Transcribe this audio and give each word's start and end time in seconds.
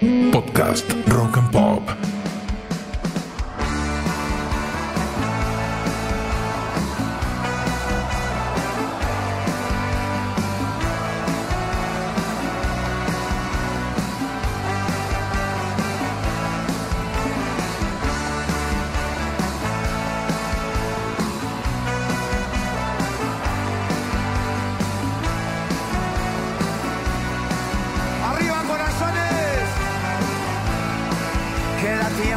Podcast 0.00 0.84
Rock 1.08 1.36
and 1.38 1.52
Pop. 1.52 1.65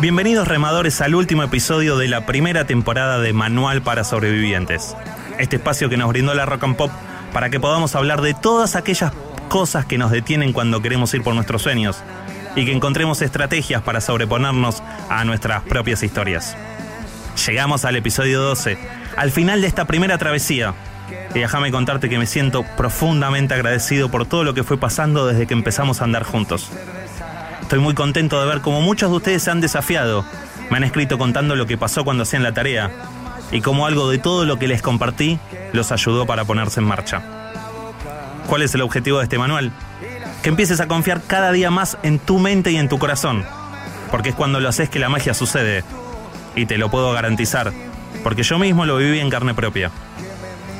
Bienvenidos 0.01 0.47
remadores 0.47 1.01
al 1.01 1.13
último 1.13 1.43
episodio 1.43 1.97
de 1.97 2.07
la 2.07 2.25
primera 2.25 2.65
temporada 2.65 3.19
de 3.19 3.33
Manual 3.33 3.81
para 3.81 4.05
Sobrevivientes. 4.05 4.95
Este 5.39 5.57
espacio 5.57 5.89
que 5.89 5.97
nos 5.97 6.07
brindó 6.07 6.33
la 6.33 6.45
Rock 6.45 6.63
and 6.63 6.77
Pop 6.77 6.89
para 7.33 7.49
que 7.49 7.59
podamos 7.59 7.95
hablar 7.95 8.21
de 8.21 8.33
todas 8.33 8.77
aquellas 8.77 9.11
cosas 9.49 9.85
que 9.85 9.97
nos 9.97 10.11
detienen 10.11 10.53
cuando 10.53 10.81
queremos 10.81 11.13
ir 11.13 11.21
por 11.21 11.35
nuestros 11.35 11.63
sueños 11.63 11.97
y 12.55 12.63
que 12.63 12.71
encontremos 12.71 13.21
estrategias 13.21 13.81
para 13.81 13.99
sobreponernos 13.99 14.81
a 15.09 15.25
nuestras 15.25 15.63
propias 15.63 16.01
historias. 16.01 16.55
Llegamos 17.45 17.83
al 17.83 17.97
episodio 17.97 18.41
12, 18.41 18.77
al 19.17 19.31
final 19.31 19.59
de 19.59 19.67
esta 19.67 19.83
primera 19.83 20.17
travesía. 20.17 20.75
Y 21.35 21.39
déjame 21.39 21.71
contarte 21.71 22.07
que 22.07 22.17
me 22.17 22.25
siento 22.25 22.63
profundamente 22.77 23.53
agradecido 23.53 24.09
por 24.09 24.25
todo 24.25 24.45
lo 24.45 24.53
que 24.53 24.63
fue 24.63 24.77
pasando 24.77 25.27
desde 25.27 25.45
que 25.45 25.53
empezamos 25.55 25.99
a 25.99 26.05
andar 26.05 26.23
juntos. 26.23 26.71
Estoy 27.69 27.81
muy 27.81 27.93
contento 27.93 28.41
de 28.41 28.47
ver 28.47 28.61
cómo 28.61 28.81
muchos 28.81 29.11
de 29.11 29.17
ustedes 29.17 29.43
se 29.43 29.51
han 29.51 29.61
desafiado. 29.61 30.25
Me 30.71 30.77
han 30.77 30.83
escrito 30.83 31.19
contando 31.19 31.55
lo 31.55 31.67
que 31.67 31.77
pasó 31.77 32.03
cuando 32.03 32.23
hacían 32.23 32.41
la 32.41 32.51
tarea 32.51 32.89
y 33.51 33.61
cómo 33.61 33.85
algo 33.85 34.09
de 34.09 34.17
todo 34.17 34.43
lo 34.43 34.57
que 34.57 34.67
les 34.67 34.81
compartí 34.81 35.37
los 35.71 35.91
ayudó 35.91 36.25
para 36.25 36.45
ponerse 36.45 36.79
en 36.79 36.87
marcha. 36.87 37.21
¿Cuál 38.47 38.63
es 38.63 38.73
el 38.73 38.81
objetivo 38.81 39.19
de 39.19 39.25
este 39.25 39.37
manual? 39.37 39.71
Que 40.41 40.49
empieces 40.49 40.79
a 40.79 40.87
confiar 40.87 41.21
cada 41.21 41.51
día 41.51 41.69
más 41.69 41.99
en 42.01 42.17
tu 42.17 42.39
mente 42.39 42.71
y 42.71 42.77
en 42.77 42.89
tu 42.89 42.97
corazón, 42.97 43.45
porque 44.09 44.29
es 44.29 44.35
cuando 44.35 44.59
lo 44.59 44.67
haces 44.67 44.89
que 44.89 44.97
la 44.97 45.09
magia 45.09 45.35
sucede. 45.35 45.83
Y 46.55 46.65
te 46.65 46.79
lo 46.79 46.89
puedo 46.89 47.11
garantizar, 47.11 47.71
porque 48.23 48.41
yo 48.41 48.57
mismo 48.57 48.87
lo 48.87 48.97
viví 48.97 49.19
en 49.19 49.29
carne 49.29 49.53
propia. 49.53 49.91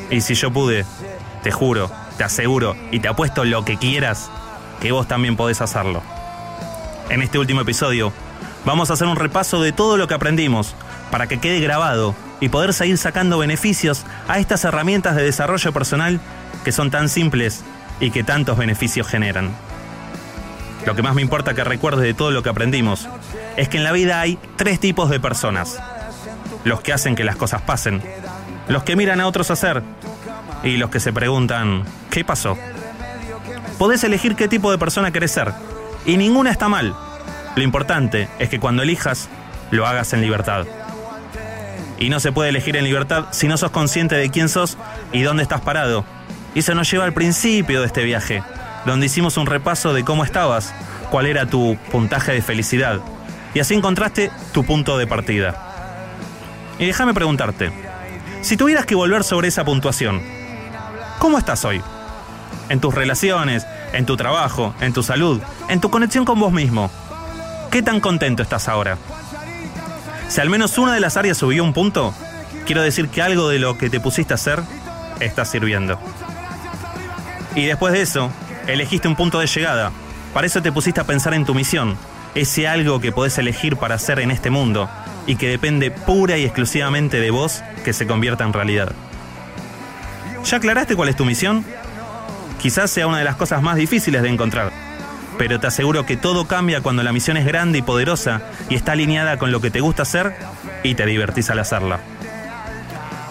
Y 0.09 0.22
si 0.22 0.34
yo 0.34 0.50
pude, 0.50 0.88
te 1.44 1.52
juro, 1.52 1.92
te 2.18 2.24
aseguro 2.24 2.76
y 2.90 3.00
te 3.00 3.09
apuesto 3.09 3.46
lo 3.46 3.64
que 3.64 3.78
quieras, 3.78 4.31
que 4.81 4.92
vos 4.92 5.08
también 5.08 5.36
podés 5.36 5.62
hacerlo. 5.62 6.02
En 7.10 7.24
este 7.24 7.40
último 7.40 7.62
episodio, 7.62 8.14
vamos 8.66 8.90
a 8.90 8.94
hacer 8.94 9.08
un 9.08 9.16
repaso 9.16 9.62
de 9.64 9.72
todo 9.72 9.98
lo 9.98 10.08
que 10.08 10.14
aprendimos 10.14 10.76
para 11.10 11.26
que 11.26 11.40
quede 11.40 11.60
grabado 11.60 12.14
y 12.40 12.50
poder 12.50 12.72
seguir 12.72 13.00
sacando 13.00 13.40
beneficios 13.40 14.06
a 14.28 14.38
estas 14.38 14.64
herramientas 14.64 15.16
de 15.16 15.24
desarrollo 15.24 15.74
personal 15.74 16.20
que 16.64 16.72
son 16.72 16.92
tan 16.92 17.10
simples 17.10 17.64
y 18.00 18.12
que 18.12 18.24
tantos 18.24 18.60
beneficios 18.60 19.08
generan. 19.08 19.50
Lo 20.86 20.96
que 20.96 21.02
más 21.02 21.16
me 21.16 21.24
importa 21.24 21.56
que 21.56 21.64
recuerdes 21.64 22.04
de 22.04 22.14
todo 22.14 22.30
lo 22.30 22.44
que 22.44 22.50
aprendimos 22.50 23.10
es 23.58 23.68
que 23.70 23.78
en 23.78 23.84
la 23.84 23.92
vida 23.92 24.22
hay 24.22 24.38
tres 24.56 24.80
tipos 24.80 25.10
de 25.10 25.20
personas. 25.20 25.80
Los 26.64 26.82
que 26.82 26.94
hacen 26.94 27.16
que 27.16 27.24
las 27.24 27.38
cosas 27.38 27.64
pasen, 27.64 28.04
los 28.68 28.84
que 28.84 28.96
miran 28.96 29.20
a 29.20 29.28
otros 29.28 29.50
hacer 29.50 29.82
y 30.64 30.78
los 30.78 30.92
que 30.92 31.00
se 31.00 31.12
preguntan, 31.12 31.86
¿qué 32.12 32.24
pasó? 32.24 32.56
Podés 33.80 34.04
elegir 34.04 34.36
qué 34.36 34.48
tipo 34.48 34.70
de 34.70 34.78
persona 34.78 35.12
querés 35.12 35.32
ser 35.32 35.54
y 36.05 36.17
ninguna 36.17 36.52
está 36.52 36.69
mal. 36.69 36.95
Lo 37.55 37.64
importante 37.64 38.30
es 38.39 38.50
que 38.50 38.59
cuando 38.59 38.83
elijas, 38.83 39.30
lo 39.72 39.86
hagas 39.86 40.14
en 40.14 40.22
libertad. 40.22 40.66
Y 41.97 42.09
no 42.09 42.19
se 42.19 42.31
puede 42.31 42.50
elegir 42.50 42.78
en 42.78 42.86
libertad 42.86 43.25
si 43.31 43.47
no 43.47 43.58
sos 43.58 43.72
consciente 43.72 44.16
de 44.16 44.29
quién 44.29 44.50
sos 44.50 44.78
y 45.12 45.22
dónde 45.22 45.44
estás 45.44 45.62
parado. 45.62 46.06
Y 46.56 46.59
eso 46.59 46.74
nos 46.74 46.90
lleva 46.90 47.06
al 47.06 47.13
principio 47.13 47.81
de 47.81 47.88
este 47.88 48.03
viaje, 48.03 48.44
donde 48.85 49.06
hicimos 49.06 49.38
un 49.38 49.46
repaso 49.46 49.94
de 49.94 50.03
cómo 50.03 50.24
estabas, 50.24 50.74
cuál 51.12 51.25
era 51.25 51.46
tu 51.46 51.78
puntaje 51.91 52.31
de 52.31 52.41
felicidad. 52.41 53.01
Y 53.53 53.59
así 53.59 53.74
encontraste 53.74 54.31
tu 54.53 54.63
punto 54.63 54.97
de 54.97 55.07
partida. 55.07 55.56
Y 56.79 56.85
déjame 56.85 57.13
preguntarte, 57.13 57.72
si 58.41 58.56
tuvieras 58.56 58.85
que 58.85 58.95
volver 58.95 59.24
sobre 59.24 59.50
esa 59.50 59.66
puntuación, 59.66 60.22
¿cómo 61.19 61.38
estás 61.38 61.66
hoy? 61.66 61.81
En 62.69 62.79
tus 62.79 62.95
relaciones, 62.95 63.68
en 63.94 64.05
tu 64.05 64.17
trabajo, 64.17 64.73
en 64.81 64.94
tu 64.94 65.03
salud, 65.03 65.41
en 65.67 65.79
tu 65.79 65.89
conexión 65.89 66.25
con 66.25 66.39
vos 66.39 66.51
mismo. 66.51 66.89
¿Qué 67.72 67.81
tan 67.83 68.00
contento 68.00 68.44
estás 68.44 68.67
ahora? 68.67 68.97
Si 70.27 70.41
al 70.41 70.50
menos 70.50 70.77
una 70.77 70.94
de 70.94 71.00
las 71.00 71.17
áreas 71.17 71.38
subió 71.38 71.63
un 71.63 71.73
punto, 71.73 72.13
quiero 72.66 72.81
decir 72.81 73.09
que 73.09 73.22
algo 73.22 73.50
de 73.50 73.59
lo 73.59 73.77
que 73.77 73.89
te 73.89 74.00
pusiste 74.00 74.33
a 74.33 74.35
hacer 74.35 74.61
está 75.19 75.45
sirviendo. 75.45 76.00
Y 77.55 77.66
después 77.66 77.94
de 77.94 78.01
eso, 78.01 78.31
elegiste 78.67 79.07
un 79.07 79.16
punto 79.16 79.39
de 79.39 79.47
llegada. 79.47 79.91
Para 80.33 80.47
eso 80.47 80.61
te 80.61 80.71
pusiste 80.71 81.01
a 81.01 81.06
pensar 81.06 81.33
en 81.33 81.45
tu 81.45 81.56
misión, 81.56 81.97
ese 82.35 82.67
algo 82.67 83.00
que 83.00 83.11
podés 83.11 83.38
elegir 83.38 83.77
para 83.77 83.95
hacer 83.95 84.19
en 84.19 84.31
este 84.31 84.50
mundo 84.50 84.89
y 85.25 85.35
que 85.35 85.50
depende 85.50 85.91
pura 85.91 86.38
y 86.38 86.44
exclusivamente 86.45 87.19
de 87.19 87.31
vos 87.31 87.63
que 87.83 87.94
se 87.94 88.07
convierta 88.07 88.44
en 88.44 88.53
realidad. 88.53 88.91
¿Ya 90.45 90.57
aclaraste 90.57 90.95
cuál 90.95 91.09
es 91.09 91.16
tu 91.16 91.25
misión? 91.25 91.66
Quizás 92.59 92.92
sea 92.92 93.08
una 93.08 93.20
de 93.20 93.24
las 93.24 93.38
cosas 93.38 93.62
más 93.62 93.78
difíciles 93.78 94.22
de 94.22 94.30
encontrar, 94.30 94.72
pero 95.38 95.62
te 95.62 95.68
aseguro 95.68 96.06
que 96.06 96.18
todo 96.18 96.46
cambia 96.46 96.81
cuando 96.81 97.03
la 97.03 97.14
misión 97.14 97.38
es 97.38 97.46
grande 97.46 97.78
y 97.78 97.81
poderosa 97.81 98.42
y 98.70 98.75
está 98.75 98.92
alineada 98.92 99.38
con 99.38 99.53
lo 99.53 99.62
que 99.62 99.72
te 99.72 99.80
gusta 99.80 100.02
hacer 100.02 100.36
y 100.84 100.96
te 100.96 101.06
divertís 101.06 101.50
al 101.50 101.59
hacerla. 101.59 102.02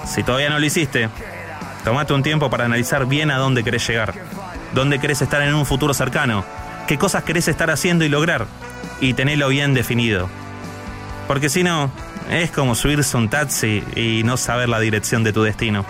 Si 0.07 0.23
todavía 0.23 0.49
no 0.49 0.59
lo 0.59 0.65
hiciste, 0.65 1.11
tomate 1.85 2.15
un 2.15 2.23
tiempo 2.23 2.49
para 2.49 2.65
analizar 2.65 3.05
bien 3.05 3.31
a 3.31 3.37
dónde 3.37 3.63
querés 3.63 3.87
llegar, 3.87 4.15
dónde 4.75 4.99
querés 4.99 5.21
estar 5.21 5.43
en 5.43 5.55
un 5.55 5.67
futuro 5.67 5.93
cercano, 5.93 6.43
qué 6.87 6.97
cosas 6.97 7.23
querés 7.25 7.49
estar 7.49 7.71
haciendo 7.71 8.07
y 8.07 8.09
lograr, 8.09 8.47
y 9.03 9.13
tenelo 9.13 9.49
bien 9.49 9.75
definido. 9.75 10.31
Porque 11.27 11.51
si 11.51 11.63
no, 11.63 11.91
es 12.31 12.51
como 12.51 12.75
subirse 12.75 13.15
un 13.19 13.29
taxi 13.29 13.85
y 13.95 14.23
no 14.25 14.39
saber 14.39 14.71
la 14.71 14.81
dirección 14.81 15.23
de 15.23 15.35
tu 15.35 15.43
destino. 15.43 15.85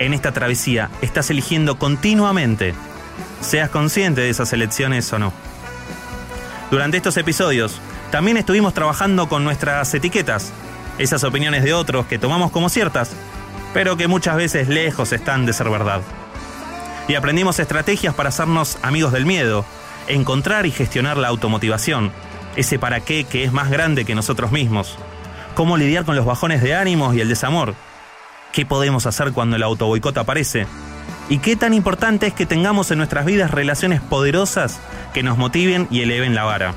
En 0.00 0.14
esta 0.14 0.32
travesía 0.32 0.88
estás 1.02 1.28
eligiendo 1.28 1.78
continuamente, 1.78 2.74
seas 3.42 3.68
consciente 3.68 4.22
de 4.22 4.30
esas 4.30 4.50
elecciones 4.54 5.12
o 5.12 5.18
no. 5.18 5.30
Durante 6.70 6.96
estos 6.96 7.18
episodios, 7.18 7.82
también 8.10 8.38
estuvimos 8.38 8.72
trabajando 8.72 9.28
con 9.28 9.44
nuestras 9.44 9.92
etiquetas, 9.92 10.52
esas 10.96 11.22
opiniones 11.22 11.64
de 11.64 11.74
otros 11.74 12.06
que 12.06 12.18
tomamos 12.18 12.50
como 12.50 12.70
ciertas, 12.70 13.12
pero 13.74 13.98
que 13.98 14.08
muchas 14.08 14.36
veces 14.36 14.68
lejos 14.68 15.12
están 15.12 15.44
de 15.44 15.52
ser 15.52 15.68
verdad. 15.68 16.00
Y 17.06 17.14
aprendimos 17.14 17.58
estrategias 17.58 18.14
para 18.14 18.30
hacernos 18.30 18.78
amigos 18.80 19.12
del 19.12 19.26
miedo, 19.26 19.66
encontrar 20.08 20.64
y 20.64 20.70
gestionar 20.70 21.18
la 21.18 21.28
automotivación, 21.28 22.10
ese 22.56 22.78
para 22.78 23.00
qué 23.00 23.24
que 23.24 23.44
es 23.44 23.52
más 23.52 23.68
grande 23.68 24.06
que 24.06 24.14
nosotros 24.14 24.50
mismos, 24.50 24.96
cómo 25.54 25.76
lidiar 25.76 26.06
con 26.06 26.16
los 26.16 26.24
bajones 26.24 26.62
de 26.62 26.74
ánimos 26.74 27.14
y 27.14 27.20
el 27.20 27.28
desamor, 27.28 27.74
qué 28.52 28.66
podemos 28.66 29.06
hacer 29.06 29.32
cuando 29.32 29.56
el 29.56 29.62
autoboicot 29.62 30.16
aparece, 30.18 30.66
y 31.30 31.38
qué 31.38 31.54
tan 31.54 31.74
importante 31.74 32.26
es 32.26 32.34
que 32.34 32.44
tengamos 32.44 32.90
en 32.90 32.98
nuestras 32.98 33.24
vidas 33.24 33.52
relaciones 33.52 34.00
poderosas 34.00 34.80
que 35.14 35.22
nos 35.22 35.38
motiven 35.38 35.86
y 35.88 36.00
eleven 36.00 36.34
la 36.34 36.42
vara. 36.42 36.74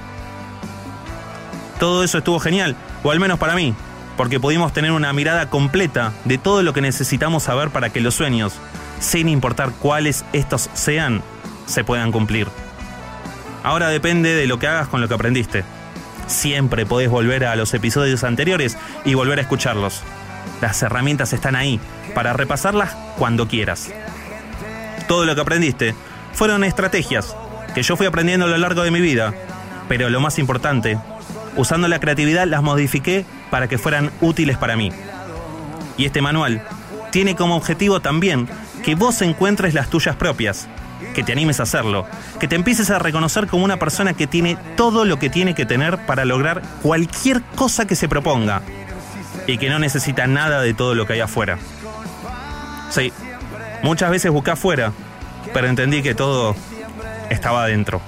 Todo 1.80 2.04
eso 2.04 2.20
estuvo 2.20 2.40
genial, 2.40 2.76
o 3.04 3.10
al 3.10 3.20
menos 3.20 3.40
para 3.40 3.56
mí, 3.56 3.74
porque 4.16 4.40
pudimos 4.40 4.72
tener 4.72 4.92
una 4.92 5.12
mirada 5.12 5.50
completa 5.50 6.14
de 6.26 6.38
todo 6.38 6.62
lo 6.62 6.72
que 6.72 6.82
necesitamos 6.82 7.44
saber 7.44 7.72
para 7.72 7.90
que 7.90 8.00
los 8.00 8.14
sueños, 8.14 8.54
sin 9.00 9.28
importar 9.28 9.72
cuáles 9.72 10.24
estos 10.34 10.70
sean, 10.74 11.24
se 11.66 11.84
puedan 11.84 12.12
cumplir. 12.12 12.48
Ahora 13.64 13.88
depende 13.88 14.36
de 14.36 14.46
lo 14.46 14.60
que 14.60 14.68
hagas 14.68 14.88
con 14.88 15.02
lo 15.02 15.08
que 15.08 15.16
aprendiste. 15.16 15.64
Siempre 16.28 16.86
podés 16.86 17.10
volver 17.10 17.46
a 17.46 17.56
los 17.56 17.74
episodios 17.74 18.24
anteriores 18.24 18.78
y 19.04 19.16
volver 19.16 19.40
a 19.40 19.42
escucharlos. 19.42 20.04
Las 20.62 20.82
herramientas 20.82 21.34
están 21.34 21.56
ahí 21.56 21.80
para 22.14 22.34
repasarlas 22.34 22.96
cuando 23.18 23.48
quieras. 23.48 23.92
Todo 25.08 25.26
lo 25.26 25.36
que 25.36 25.42
aprendiste 25.42 25.96
fueron 26.34 26.64
estrategias 26.64 27.36
que 27.74 27.84
yo 27.84 27.98
fui 27.98 28.06
aprendiendo 28.06 28.46
a 28.46 28.50
lo 28.50 28.58
largo 28.58 28.84
de 28.84 28.92
mi 28.92 29.02
vida, 29.02 29.34
pero 29.88 30.10
lo 30.10 30.22
más 30.22 30.40
importante, 30.40 30.98
usando 31.58 31.88
la 31.88 32.00
creatividad 32.00 32.48
las 32.48 32.62
modifiqué 32.62 33.26
para 33.50 33.68
que 33.68 33.78
fueran 33.78 34.12
útiles 34.22 34.58
para 34.58 34.76
mí. 34.76 34.92
Y 35.98 36.06
este 36.06 36.22
manual 36.22 36.62
tiene 37.12 37.36
como 37.36 37.56
objetivo 37.56 38.00
también 38.00 38.48
que 38.84 38.96
vos 38.96 39.22
encuentres 39.22 39.74
las 39.74 39.90
tuyas 39.90 40.16
propias, 40.16 40.68
que 41.14 41.24
te 41.24 41.32
animes 41.32 41.60
a 41.60 41.64
hacerlo, 41.64 42.06
que 42.40 42.48
te 42.48 42.56
empieces 42.56 42.90
a 42.90 43.00
reconocer 43.00 43.48
como 43.48 43.66
una 43.66 43.78
persona 43.78 44.14
que 44.14 44.28
tiene 44.28 44.58
todo 44.76 45.06
lo 45.06 45.20
que 45.20 45.30
tiene 45.30 45.54
que 45.56 45.66
tener 45.66 46.06
para 46.06 46.26
lograr 46.26 46.62
cualquier 46.82 47.42
cosa 47.56 47.86
que 47.86 47.96
se 47.96 48.08
proponga 48.10 48.62
y 49.48 49.58
que 49.58 49.70
no 49.70 49.80
necesita 49.80 50.28
nada 50.28 50.62
de 50.62 50.74
todo 50.74 50.96
lo 50.96 51.06
que 51.06 51.14
hay 51.14 51.20
afuera. 51.20 51.58
Sí, 52.90 53.12
muchas 53.82 54.12
veces 54.12 54.32
busqué 54.32 54.52
afuera, 54.52 54.92
pero 55.54 55.68
entendí 55.68 56.02
que 56.02 56.16
todo 56.16 56.56
estaba 57.30 57.64
adentro, 57.64 58.02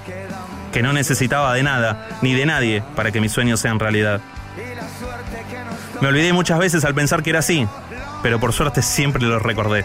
que 0.72 0.82
no 0.82 0.92
necesitaba 0.92 1.54
de 1.54 1.62
nada 1.62 2.08
ni 2.22 2.34
de 2.34 2.46
nadie 2.46 2.82
para 2.94 3.10
que 3.10 3.20
mis 3.20 3.32
sueños 3.32 3.60
sean 3.60 3.78
realidad. 3.78 4.20
Me 6.00 6.08
olvidé 6.08 6.32
muchas 6.32 6.58
veces 6.58 6.84
al 6.84 6.94
pensar 6.94 7.22
que 7.22 7.30
era 7.30 7.40
así, 7.40 7.66
pero 8.22 8.38
por 8.38 8.52
suerte 8.52 8.82
siempre 8.82 9.22
lo 9.22 9.38
recordé. 9.38 9.84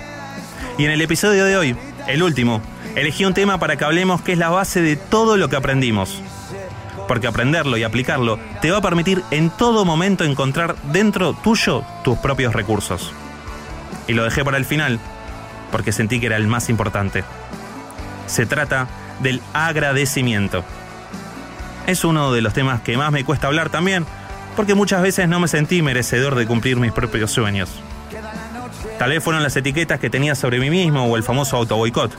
Y 0.77 0.85
en 0.85 0.91
el 0.91 1.01
episodio 1.01 1.45
de 1.45 1.57
hoy, 1.57 1.75
el 2.07 2.23
último, 2.23 2.61
elegí 2.95 3.25
un 3.25 3.33
tema 3.33 3.59
para 3.59 3.75
que 3.75 3.85
hablemos 3.85 4.21
que 4.21 4.33
es 4.33 4.37
la 4.37 4.49
base 4.49 4.81
de 4.81 4.95
todo 4.95 5.37
lo 5.37 5.49
que 5.49 5.55
aprendimos. 5.55 6.21
Porque 7.11 7.27
aprenderlo 7.27 7.75
y 7.75 7.83
aplicarlo 7.83 8.39
te 8.61 8.71
va 8.71 8.77
a 8.77 8.81
permitir 8.81 9.21
en 9.31 9.49
todo 9.49 9.83
momento 9.83 10.23
encontrar 10.23 10.77
dentro 10.93 11.33
tuyo 11.33 11.83
tus 12.05 12.17
propios 12.17 12.53
recursos. 12.53 13.11
Y 14.07 14.13
lo 14.13 14.23
dejé 14.23 14.45
para 14.45 14.55
el 14.55 14.63
final, 14.63 14.97
porque 15.73 15.91
sentí 15.91 16.21
que 16.21 16.27
era 16.27 16.37
el 16.37 16.47
más 16.47 16.69
importante. 16.69 17.25
Se 18.27 18.45
trata 18.45 18.87
del 19.19 19.41
agradecimiento. 19.51 20.63
Es 21.85 22.05
uno 22.05 22.31
de 22.31 22.39
los 22.39 22.53
temas 22.53 22.79
que 22.79 22.95
más 22.95 23.11
me 23.11 23.25
cuesta 23.25 23.47
hablar 23.47 23.69
también, 23.69 24.05
porque 24.55 24.73
muchas 24.73 25.01
veces 25.01 25.27
no 25.27 25.41
me 25.41 25.49
sentí 25.49 25.81
merecedor 25.81 26.35
de 26.35 26.47
cumplir 26.47 26.77
mis 26.77 26.93
propios 26.93 27.29
sueños. 27.29 27.71
Tal 28.99 29.09
vez 29.09 29.21
fueron 29.21 29.43
las 29.43 29.57
etiquetas 29.57 29.99
que 29.99 30.09
tenía 30.09 30.33
sobre 30.33 30.59
mí 30.59 30.69
mismo 30.69 31.03
o 31.03 31.17
el 31.17 31.23
famoso 31.23 31.57
auto 31.57 31.75
boicot, 31.75 32.17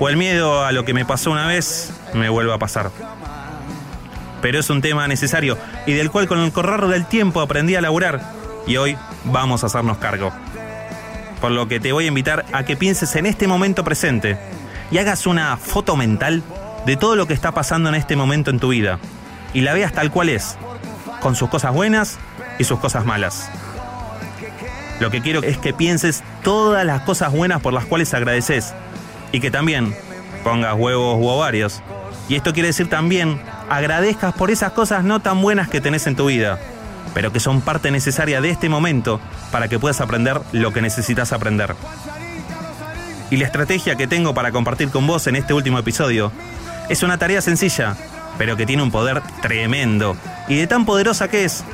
o 0.00 0.08
el 0.08 0.16
miedo 0.16 0.64
a 0.64 0.72
lo 0.72 0.84
que 0.84 0.92
me 0.92 1.04
pasó 1.04 1.30
una 1.30 1.46
vez 1.46 1.92
me 2.14 2.28
vuelva 2.28 2.56
a 2.56 2.58
pasar. 2.58 2.90
Pero 4.44 4.60
es 4.60 4.68
un 4.68 4.82
tema 4.82 5.08
necesario 5.08 5.56
y 5.86 5.94
del 5.94 6.10
cual 6.10 6.28
con 6.28 6.38
el 6.38 6.52
correr 6.52 6.86
del 6.88 7.06
tiempo 7.06 7.40
aprendí 7.40 7.76
a 7.76 7.80
laburar 7.80 8.20
y 8.66 8.76
hoy 8.76 8.94
vamos 9.24 9.62
a 9.62 9.68
hacernos 9.68 9.96
cargo. 9.96 10.34
Por 11.40 11.50
lo 11.50 11.66
que 11.66 11.80
te 11.80 11.92
voy 11.92 12.04
a 12.04 12.08
invitar 12.08 12.44
a 12.52 12.62
que 12.62 12.76
pienses 12.76 13.16
en 13.16 13.24
este 13.24 13.48
momento 13.48 13.84
presente 13.84 14.36
y 14.90 14.98
hagas 14.98 15.26
una 15.26 15.56
foto 15.56 15.96
mental 15.96 16.42
de 16.84 16.94
todo 16.98 17.16
lo 17.16 17.26
que 17.26 17.32
está 17.32 17.52
pasando 17.52 17.88
en 17.88 17.94
este 17.94 18.16
momento 18.16 18.50
en 18.50 18.60
tu 18.60 18.68
vida 18.68 18.98
y 19.54 19.62
la 19.62 19.72
veas 19.72 19.94
tal 19.94 20.10
cual 20.10 20.28
es, 20.28 20.58
con 21.22 21.34
sus 21.36 21.48
cosas 21.48 21.72
buenas 21.72 22.18
y 22.58 22.64
sus 22.64 22.78
cosas 22.80 23.06
malas. 23.06 23.48
Lo 25.00 25.10
que 25.10 25.22
quiero 25.22 25.42
es 25.42 25.56
que 25.56 25.72
pienses 25.72 26.22
todas 26.42 26.84
las 26.84 27.00
cosas 27.00 27.32
buenas 27.32 27.62
por 27.62 27.72
las 27.72 27.86
cuales 27.86 28.12
agradeces 28.12 28.74
y 29.32 29.40
que 29.40 29.50
también 29.50 29.96
pongas 30.42 30.74
huevos 30.74 31.16
u 31.18 31.28
ovarios. 31.28 31.80
Y 32.28 32.34
esto 32.34 32.52
quiere 32.52 32.68
decir 32.68 32.90
también 32.90 33.40
agradezcas 33.68 34.34
por 34.34 34.50
esas 34.50 34.72
cosas 34.72 35.04
no 35.04 35.20
tan 35.20 35.40
buenas 35.40 35.68
que 35.68 35.80
tenés 35.80 36.06
en 36.06 36.16
tu 36.16 36.26
vida, 36.26 36.58
pero 37.12 37.32
que 37.32 37.40
son 37.40 37.60
parte 37.60 37.90
necesaria 37.90 38.40
de 38.40 38.50
este 38.50 38.68
momento 38.68 39.20
para 39.50 39.68
que 39.68 39.78
puedas 39.78 40.00
aprender 40.00 40.40
lo 40.52 40.72
que 40.72 40.82
necesitas 40.82 41.32
aprender. 41.32 41.74
Y 43.30 43.36
la 43.36 43.46
estrategia 43.46 43.96
que 43.96 44.06
tengo 44.06 44.34
para 44.34 44.52
compartir 44.52 44.90
con 44.90 45.06
vos 45.06 45.26
en 45.26 45.36
este 45.36 45.54
último 45.54 45.78
episodio 45.78 46.30
es 46.88 47.02
una 47.02 47.18
tarea 47.18 47.40
sencilla, 47.40 47.96
pero 48.38 48.56
que 48.56 48.66
tiene 48.66 48.82
un 48.82 48.90
poder 48.90 49.22
tremendo. 49.40 50.16
Y 50.48 50.56
de 50.56 50.66
tan 50.66 50.84
poderosa 50.84 51.28
que 51.28 51.44
es, 51.44 51.64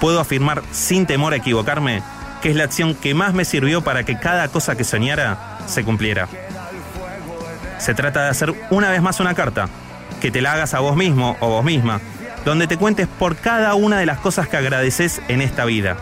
puedo 0.00 0.20
afirmar 0.20 0.62
sin 0.72 1.06
temor 1.06 1.32
a 1.32 1.36
equivocarme 1.36 2.02
que 2.44 2.50
es 2.50 2.56
la 2.56 2.64
acción 2.64 2.94
que 2.94 3.14
más 3.14 3.32
me 3.32 3.46
sirvió 3.46 3.80
para 3.80 4.04
que 4.04 4.18
cada 4.18 4.48
cosa 4.48 4.76
que 4.76 4.84
soñara 4.84 5.58
se 5.66 5.82
cumpliera. 5.82 6.28
Se 7.78 7.94
trata 7.94 8.24
de 8.24 8.28
hacer 8.28 8.54
una 8.68 8.90
vez 8.90 9.00
más 9.00 9.18
una 9.18 9.34
carta, 9.34 9.70
que 10.24 10.30
te 10.30 10.40
la 10.40 10.54
hagas 10.54 10.72
a 10.72 10.80
vos 10.80 10.96
mismo 10.96 11.36
o 11.40 11.50
vos 11.50 11.62
misma, 11.62 12.00
donde 12.46 12.66
te 12.66 12.78
cuentes 12.78 13.06
por 13.06 13.36
cada 13.36 13.74
una 13.74 13.98
de 13.98 14.06
las 14.06 14.20
cosas 14.20 14.48
que 14.48 14.56
agradeces 14.56 15.20
en 15.28 15.42
esta 15.42 15.66
vida. 15.66 15.98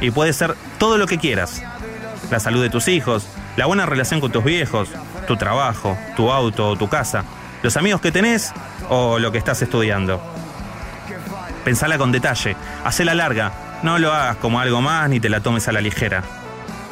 Y 0.00 0.12
puede 0.12 0.32
ser 0.32 0.54
todo 0.78 0.98
lo 0.98 1.08
que 1.08 1.18
quieras. 1.18 1.60
La 2.30 2.38
salud 2.38 2.62
de 2.62 2.70
tus 2.70 2.86
hijos, 2.86 3.26
la 3.56 3.66
buena 3.66 3.86
relación 3.86 4.20
con 4.20 4.30
tus 4.30 4.44
viejos, 4.44 4.88
tu 5.26 5.36
trabajo, 5.36 5.98
tu 6.14 6.30
auto 6.30 6.68
o 6.68 6.76
tu 6.76 6.88
casa, 6.88 7.24
los 7.64 7.76
amigos 7.76 8.00
que 8.00 8.12
tenés 8.12 8.52
o 8.88 9.18
lo 9.18 9.32
que 9.32 9.38
estás 9.38 9.60
estudiando. 9.62 10.22
Pensala 11.64 11.98
con 11.98 12.12
detalle, 12.12 12.54
hacela 12.84 13.14
larga, 13.14 13.50
no 13.82 13.98
lo 13.98 14.12
hagas 14.12 14.36
como 14.36 14.60
algo 14.60 14.80
más 14.80 15.10
ni 15.10 15.18
te 15.18 15.28
la 15.28 15.40
tomes 15.40 15.66
a 15.66 15.72
la 15.72 15.80
ligera. 15.80 16.22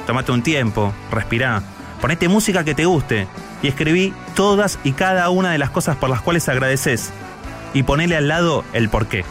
Tómate 0.08 0.32
un 0.32 0.42
tiempo, 0.42 0.92
respirá, 1.12 1.62
ponete 2.00 2.26
música 2.26 2.64
que 2.64 2.74
te 2.74 2.84
guste 2.84 3.28
y 3.62 3.68
escribí 3.68 4.12
todas 4.34 4.78
y 4.84 4.92
cada 4.92 5.30
una 5.30 5.52
de 5.52 5.58
las 5.58 5.70
cosas 5.70 5.96
por 5.96 6.10
las 6.10 6.20
cuales 6.20 6.48
agradeces 6.48 7.10
y 7.74 7.84
ponele 7.84 8.16
al 8.16 8.28
lado 8.28 8.64
el 8.72 8.88
porqué. 8.88 9.24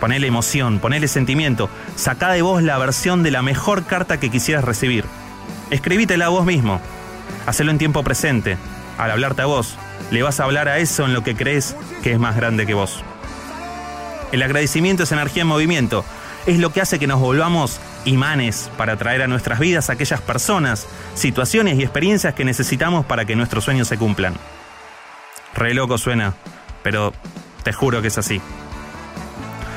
Ponele 0.00 0.26
emoción, 0.26 0.78
ponele 0.78 1.08
sentimiento, 1.08 1.68
sacá 1.96 2.30
de 2.30 2.42
vos 2.42 2.62
la 2.62 2.78
versión 2.78 3.22
de 3.22 3.30
la 3.30 3.42
mejor 3.42 3.84
carta 3.84 4.18
que 4.18 4.30
quisieras 4.30 4.64
recibir. 4.64 5.04
Escribítela 5.70 6.26
a 6.26 6.30
vos 6.30 6.46
mismo. 6.46 6.80
Hacelo 7.46 7.70
en 7.70 7.78
tiempo 7.78 8.02
presente. 8.02 8.56
Al 8.96 9.10
hablarte 9.10 9.42
a 9.42 9.46
vos, 9.46 9.76
le 10.10 10.22
vas 10.22 10.40
a 10.40 10.44
hablar 10.44 10.68
a 10.68 10.78
eso 10.78 11.04
en 11.04 11.12
lo 11.12 11.22
que 11.22 11.36
crees 11.36 11.76
que 12.02 12.12
es 12.12 12.18
más 12.18 12.36
grande 12.36 12.66
que 12.66 12.74
vos. 12.74 13.02
El 14.32 14.42
agradecimiento 14.42 15.02
es 15.02 15.12
energía 15.12 15.42
en 15.42 15.48
movimiento. 15.48 16.04
Es 16.46 16.58
lo 16.58 16.72
que 16.72 16.80
hace 16.80 16.98
que 16.98 17.06
nos 17.06 17.20
volvamos 17.20 17.80
imanes 18.04 18.70
para 18.76 18.96
traer 18.96 19.22
a 19.22 19.28
nuestras 19.28 19.58
vidas 19.58 19.90
aquellas 19.90 20.20
personas, 20.20 20.86
situaciones 21.14 21.78
y 21.78 21.82
experiencias 21.82 22.34
que 22.34 22.44
necesitamos 22.44 23.04
para 23.04 23.24
que 23.24 23.36
nuestros 23.36 23.64
sueños 23.64 23.88
se 23.88 23.98
cumplan. 23.98 24.34
Re 25.54 25.74
loco 25.74 25.98
suena, 25.98 26.34
pero 26.82 27.12
te 27.62 27.72
juro 27.72 28.02
que 28.02 28.08
es 28.08 28.18
así. 28.18 28.40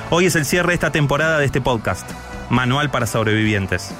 Hoy 0.09 0.27
es 0.27 0.35
el 0.35 0.45
cierre 0.45 0.69
de 0.69 0.75
esta 0.75 0.91
temporada 0.91 1.39
de 1.39 1.45
este 1.45 1.61
podcast, 1.61 2.09
Manual 2.49 2.91
para 2.91 3.07
Sobrevivientes. 3.07 3.91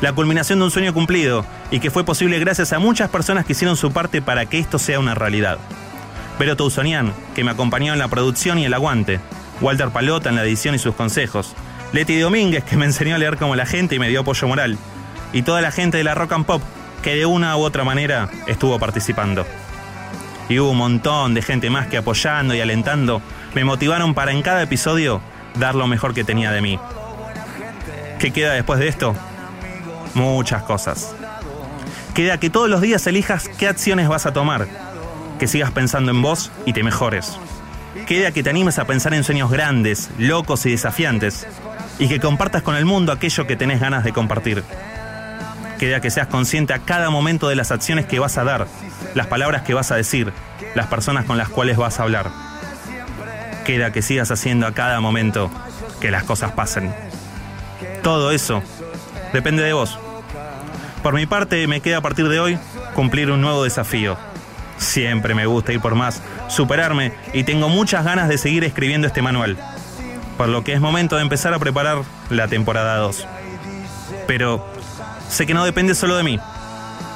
La 0.00 0.12
culminación 0.12 0.58
de 0.58 0.64
un 0.64 0.70
sueño 0.72 0.92
cumplido 0.92 1.46
y 1.70 1.78
que 1.78 1.92
fue 1.92 2.04
posible 2.04 2.40
gracias 2.40 2.72
a 2.72 2.80
muchas 2.80 3.08
personas 3.08 3.46
que 3.46 3.52
hicieron 3.52 3.76
su 3.76 3.92
parte 3.92 4.20
para 4.20 4.46
que 4.46 4.58
esto 4.58 4.80
sea 4.80 4.98
una 4.98 5.14
realidad. 5.14 5.58
Vero 6.38 6.56
Tousonian, 6.56 7.12
que 7.36 7.44
me 7.44 7.52
acompañó 7.52 7.92
en 7.92 8.00
la 8.00 8.08
producción 8.08 8.58
y 8.58 8.64
el 8.64 8.74
aguante, 8.74 9.20
Walter 9.60 9.90
Palota 9.90 10.28
en 10.30 10.34
la 10.34 10.42
edición 10.42 10.74
y 10.74 10.80
sus 10.80 10.96
consejos, 10.96 11.54
Leti 11.92 12.18
Domínguez, 12.18 12.64
que 12.64 12.76
me 12.76 12.86
enseñó 12.86 13.14
a 13.14 13.18
leer 13.18 13.36
como 13.36 13.54
la 13.54 13.66
gente 13.66 13.96
y 13.96 13.98
me 13.98 14.08
dio 14.08 14.20
apoyo 14.20 14.48
moral, 14.48 14.78
y 15.32 15.42
toda 15.42 15.60
la 15.60 15.70
gente 15.70 15.98
de 15.98 16.04
la 16.04 16.14
rock 16.14 16.32
and 16.32 16.46
pop 16.46 16.62
que 17.02 17.14
de 17.16 17.26
una 17.26 17.56
u 17.56 17.60
otra 17.60 17.84
manera 17.84 18.30
estuvo 18.46 18.78
participando. 18.78 19.44
Y 20.48 20.58
hubo 20.58 20.70
un 20.70 20.78
montón 20.78 21.34
de 21.34 21.42
gente 21.42 21.68
más 21.68 21.86
que 21.88 21.98
apoyando 21.98 22.54
y 22.54 22.60
alentando 22.60 23.20
me 23.54 23.64
motivaron 23.64 24.14
para 24.14 24.32
en 24.32 24.42
cada 24.42 24.62
episodio 24.62 25.20
dar 25.58 25.74
lo 25.74 25.86
mejor 25.86 26.14
que 26.14 26.24
tenía 26.24 26.52
de 26.52 26.62
mí. 26.62 26.78
¿Qué 28.18 28.30
queda 28.30 28.52
después 28.52 28.78
de 28.78 28.88
esto? 28.88 29.14
Muchas 30.14 30.62
cosas. 30.62 31.14
Queda 32.14 32.38
que 32.38 32.50
todos 32.50 32.68
los 32.68 32.80
días 32.80 33.06
elijas 33.06 33.48
qué 33.58 33.68
acciones 33.68 34.08
vas 34.08 34.26
a 34.26 34.32
tomar, 34.32 34.68
que 35.38 35.48
sigas 35.48 35.70
pensando 35.72 36.10
en 36.10 36.22
vos 36.22 36.50
y 36.66 36.72
te 36.72 36.82
mejores. 36.82 37.36
Queda 38.06 38.32
que 38.32 38.42
te 38.42 38.50
animes 38.50 38.78
a 38.78 38.84
pensar 38.84 39.14
en 39.14 39.24
sueños 39.24 39.50
grandes, 39.50 40.10
locos 40.18 40.66
y 40.66 40.70
desafiantes, 40.70 41.46
y 42.02 42.08
que 42.08 42.18
compartas 42.18 42.62
con 42.62 42.74
el 42.74 42.84
mundo 42.84 43.12
aquello 43.12 43.46
que 43.46 43.54
tenés 43.54 43.78
ganas 43.78 44.02
de 44.02 44.12
compartir. 44.12 44.64
Queda 45.78 46.00
que 46.00 46.10
seas 46.10 46.26
consciente 46.26 46.74
a 46.74 46.80
cada 46.80 47.10
momento 47.10 47.48
de 47.48 47.54
las 47.54 47.70
acciones 47.70 48.06
que 48.06 48.18
vas 48.18 48.38
a 48.38 48.42
dar, 48.42 48.66
las 49.14 49.28
palabras 49.28 49.62
que 49.62 49.72
vas 49.72 49.92
a 49.92 49.94
decir, 49.94 50.32
las 50.74 50.88
personas 50.88 51.26
con 51.26 51.38
las 51.38 51.48
cuales 51.48 51.76
vas 51.76 52.00
a 52.00 52.02
hablar. 52.02 52.28
Queda 53.64 53.92
que 53.92 54.02
sigas 54.02 54.32
haciendo 54.32 54.66
a 54.66 54.74
cada 54.74 54.98
momento 54.98 55.48
que 56.00 56.10
las 56.10 56.24
cosas 56.24 56.50
pasen. 56.50 56.92
Todo 58.02 58.32
eso 58.32 58.64
depende 59.32 59.62
de 59.62 59.72
vos. 59.72 59.96
Por 61.04 61.14
mi 61.14 61.26
parte, 61.26 61.68
me 61.68 61.82
queda 61.82 61.98
a 61.98 62.02
partir 62.02 62.28
de 62.28 62.40
hoy 62.40 62.58
cumplir 62.96 63.30
un 63.30 63.40
nuevo 63.40 63.62
desafío. 63.62 64.16
Siempre 64.76 65.36
me 65.36 65.46
gusta 65.46 65.72
ir 65.72 65.78
por 65.78 65.94
más, 65.94 66.20
superarme 66.48 67.12
y 67.32 67.44
tengo 67.44 67.68
muchas 67.68 68.04
ganas 68.04 68.28
de 68.28 68.38
seguir 68.38 68.64
escribiendo 68.64 69.06
este 69.06 69.22
manual. 69.22 69.56
Por 70.36 70.48
lo 70.48 70.64
que 70.64 70.72
es 70.72 70.80
momento 70.80 71.16
de 71.16 71.22
empezar 71.22 71.54
a 71.54 71.58
preparar 71.58 71.98
la 72.30 72.48
temporada 72.48 72.96
2. 72.96 73.26
Pero 74.26 74.66
sé 75.28 75.46
que 75.46 75.54
no 75.54 75.64
depende 75.64 75.94
solo 75.94 76.16
de 76.16 76.22
mí. 76.22 76.38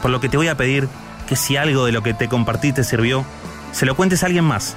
Por 0.03 0.11
lo 0.11 0.21
que 0.21 0.29
te 0.29 0.37
voy 0.37 0.49
a 0.49 0.57
pedir 0.57 0.89
que 1.27 1.37
si 1.37 1.57
algo 1.57 1.85
de 1.85 1.93
lo 1.93 2.03
que 2.03 2.15
te 2.15 2.29
compartí 2.29 2.73
te 2.73 2.85
sirvió, 2.85 3.25
se 3.73 3.87
lo 3.87 3.97
cuentes 3.97 4.23
a 4.23 4.27
alguien 4.27 4.45
más. 4.45 4.77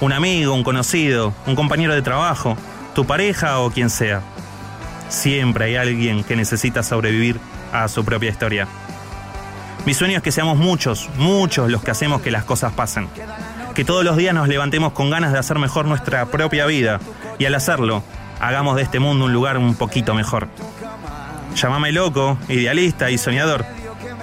Un 0.00 0.12
amigo, 0.12 0.54
un 0.54 0.62
conocido, 0.62 1.34
un 1.46 1.56
compañero 1.56 1.94
de 1.94 2.02
trabajo, 2.02 2.56
tu 2.94 3.06
pareja 3.06 3.60
o 3.60 3.70
quien 3.70 3.90
sea. 3.90 4.22
Siempre 5.08 5.66
hay 5.66 5.76
alguien 5.76 6.22
que 6.24 6.36
necesita 6.36 6.82
sobrevivir 6.82 7.40
a 7.72 7.88
su 7.88 8.04
propia 8.04 8.30
historia. 8.30 8.68
Mi 9.86 9.94
sueño 9.94 10.18
es 10.18 10.22
que 10.22 10.32
seamos 10.32 10.58
muchos, 10.58 11.08
muchos 11.16 11.70
los 11.70 11.82
que 11.82 11.90
hacemos 11.90 12.20
que 12.20 12.30
las 12.30 12.44
cosas 12.44 12.72
pasen. 12.72 13.08
Que 13.74 13.84
todos 13.84 14.04
los 14.04 14.16
días 14.16 14.34
nos 14.34 14.48
levantemos 14.48 14.92
con 14.92 15.08
ganas 15.08 15.32
de 15.32 15.38
hacer 15.38 15.58
mejor 15.58 15.86
nuestra 15.86 16.26
propia 16.26 16.66
vida 16.66 17.00
y 17.38 17.44
al 17.44 17.54
hacerlo, 17.54 18.02
hagamos 18.40 18.76
de 18.76 18.82
este 18.82 18.98
mundo 18.98 19.26
un 19.26 19.32
lugar 19.32 19.58
un 19.58 19.74
poquito 19.74 20.14
mejor. 20.14 20.48
Llámame 21.54 21.92
loco, 21.92 22.38
idealista 22.48 23.10
y 23.10 23.18
soñador. 23.18 23.64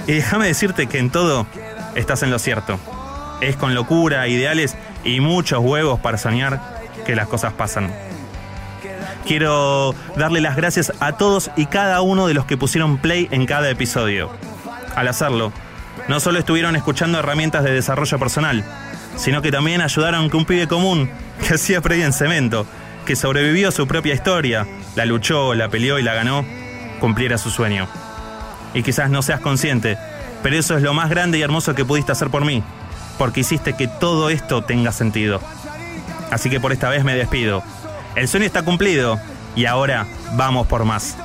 Y 0.07 0.13
déjame 0.13 0.47
decirte 0.47 0.87
que 0.87 0.99
en 0.99 1.09
todo 1.09 1.47
estás 1.95 2.23
en 2.23 2.31
lo 2.31 2.39
cierto. 2.39 2.79
Es 3.41 3.55
con 3.55 3.73
locura, 3.73 4.27
ideales 4.27 4.75
y 5.03 5.19
muchos 5.19 5.59
huevos 5.59 5.99
para 5.99 6.17
soñar 6.17 6.61
que 7.05 7.15
las 7.15 7.27
cosas 7.27 7.53
pasan. 7.53 7.91
Quiero 9.25 9.95
darle 10.15 10.39
las 10.39 10.55
gracias 10.55 10.93
a 10.99 11.13
todos 11.13 11.49
y 11.55 11.65
cada 11.65 12.01
uno 12.01 12.27
de 12.27 12.33
los 12.33 12.45
que 12.45 12.57
pusieron 12.57 12.97
play 12.97 13.27
en 13.31 13.45
cada 13.45 13.69
episodio. 13.69 14.29
Al 14.95 15.07
hacerlo, 15.07 15.51
no 16.07 16.19
solo 16.19 16.37
estuvieron 16.37 16.75
escuchando 16.75 17.19
herramientas 17.19 17.63
de 17.63 17.71
desarrollo 17.71 18.19
personal, 18.19 18.63
sino 19.15 19.41
que 19.41 19.51
también 19.51 19.81
ayudaron 19.81 20.29
que 20.29 20.37
un 20.37 20.45
pibe 20.45 20.67
común, 20.67 21.09
que 21.45 21.53
hacía 21.55 21.81
previa 21.81 22.05
en 22.05 22.13
cemento, 22.13 22.67
que 23.05 23.15
sobrevivió 23.15 23.69
a 23.69 23.71
su 23.71 23.87
propia 23.87 24.13
historia, 24.13 24.67
la 24.95 25.05
luchó, 25.05 25.53
la 25.53 25.69
peleó 25.69 25.99
y 25.99 26.03
la 26.03 26.13
ganó, 26.13 26.45
cumpliera 26.99 27.37
su 27.37 27.49
sueño. 27.49 27.87
Y 28.73 28.83
quizás 28.83 29.09
no 29.09 29.21
seas 29.21 29.39
consciente, 29.39 29.97
pero 30.43 30.57
eso 30.57 30.75
es 30.75 30.83
lo 30.83 30.93
más 30.93 31.09
grande 31.09 31.37
y 31.37 31.41
hermoso 31.41 31.75
que 31.75 31.85
pudiste 31.85 32.11
hacer 32.11 32.29
por 32.29 32.43
mí, 32.43 32.63
porque 33.17 33.41
hiciste 33.41 33.73
que 33.73 33.87
todo 33.87 34.29
esto 34.29 34.63
tenga 34.63 34.91
sentido. 34.91 35.39
Así 36.31 36.49
que 36.49 36.59
por 36.59 36.73
esta 36.73 36.89
vez 36.89 37.03
me 37.03 37.15
despido. 37.15 37.63
El 38.15 38.27
sueño 38.27 38.45
está 38.45 38.63
cumplido 38.63 39.19
y 39.55 39.65
ahora 39.65 40.05
vamos 40.33 40.67
por 40.67 40.83
más. 40.83 41.15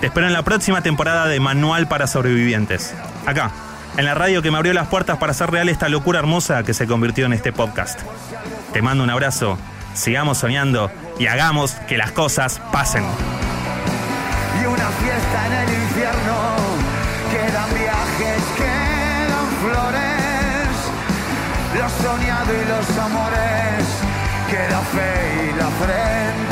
Te 0.00 0.06
espero 0.06 0.26
en 0.26 0.32
la 0.32 0.42
próxima 0.42 0.82
temporada 0.82 1.26
de 1.26 1.40
Manual 1.40 1.88
para 1.88 2.06
Sobrevivientes. 2.06 2.94
Acá, 3.26 3.50
en 3.96 4.04
la 4.04 4.14
radio 4.14 4.40
que 4.40 4.50
me 4.50 4.56
abrió 4.56 4.72
las 4.72 4.88
puertas 4.88 5.18
para 5.18 5.32
hacer 5.32 5.50
real 5.50 5.68
esta 5.68 5.88
locura 5.88 6.18
hermosa 6.18 6.62
que 6.62 6.74
se 6.74 6.86
convirtió 6.86 7.26
en 7.26 7.32
este 7.32 7.52
podcast. 7.52 8.00
Te 8.72 8.80
mando 8.80 9.04
un 9.04 9.10
abrazo, 9.10 9.58
sigamos 9.94 10.38
soñando 10.38 10.90
y 11.18 11.26
hagamos 11.26 11.72
que 11.88 11.96
las 11.96 12.12
cosas 12.12 12.60
pasen. 12.72 13.04
Y 14.60 14.66
una 14.66 14.88
fiesta 14.88 15.46
en 15.46 15.52
el 15.52 15.68
infierno. 15.82 16.36
Quedan 17.30 17.70
viajes, 17.74 18.42
quedan 18.56 19.46
flores. 19.62 20.72
Lo 21.78 21.86
soñado 22.04 22.52
y 22.52 22.64
los 22.68 22.98
amores. 22.98 23.84
Queda 24.50 24.80
fe 24.92 25.50
y 25.50 25.58
la 25.58 25.70
frente 25.80 26.51